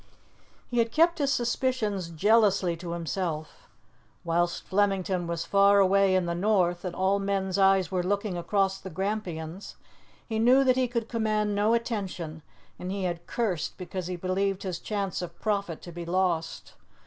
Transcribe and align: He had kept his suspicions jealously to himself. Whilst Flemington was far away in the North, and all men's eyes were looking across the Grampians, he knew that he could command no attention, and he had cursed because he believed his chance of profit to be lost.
He 0.67 0.79
had 0.79 0.91
kept 0.91 1.19
his 1.19 1.31
suspicions 1.31 2.09
jealously 2.09 2.75
to 2.75 2.93
himself. 2.93 3.69
Whilst 4.23 4.63
Flemington 4.63 5.27
was 5.27 5.45
far 5.45 5.77
away 5.77 6.15
in 6.15 6.25
the 6.25 6.33
North, 6.33 6.83
and 6.83 6.95
all 6.95 7.19
men's 7.19 7.59
eyes 7.59 7.91
were 7.91 8.01
looking 8.01 8.35
across 8.35 8.79
the 8.81 8.89
Grampians, 8.89 9.75
he 10.27 10.39
knew 10.39 10.63
that 10.63 10.75
he 10.75 10.87
could 10.87 11.07
command 11.07 11.53
no 11.53 11.75
attention, 11.75 12.41
and 12.79 12.91
he 12.91 13.03
had 13.03 13.27
cursed 13.27 13.77
because 13.77 14.07
he 14.07 14.15
believed 14.15 14.63
his 14.63 14.79
chance 14.79 15.21
of 15.21 15.39
profit 15.39 15.83
to 15.83 15.91
be 15.91 16.03
lost. 16.03 16.73